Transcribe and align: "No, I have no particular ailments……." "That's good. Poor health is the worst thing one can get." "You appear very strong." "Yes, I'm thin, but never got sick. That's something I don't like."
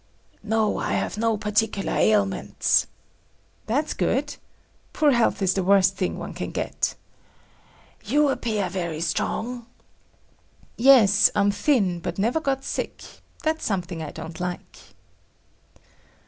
"No, 0.41 0.79
I 0.79 0.93
have 0.93 1.15
no 1.19 1.37
particular 1.37 1.93
ailments……." 1.93 2.87
"That's 3.67 3.93
good. 3.93 4.35
Poor 4.93 5.11
health 5.11 5.43
is 5.43 5.53
the 5.53 5.63
worst 5.63 5.95
thing 5.95 6.17
one 6.17 6.33
can 6.33 6.49
get." 6.49 6.95
"You 8.03 8.29
appear 8.29 8.67
very 8.67 8.99
strong." 8.99 9.67
"Yes, 10.75 11.29
I'm 11.35 11.51
thin, 11.51 11.99
but 11.99 12.17
never 12.17 12.41
got 12.41 12.63
sick. 12.63 13.03
That's 13.43 13.63
something 13.63 14.01
I 14.01 14.09
don't 14.09 14.39
like." 14.39 14.79